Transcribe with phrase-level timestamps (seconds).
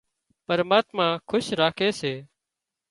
[0.47, 2.13] پرماتما کُش راکي سي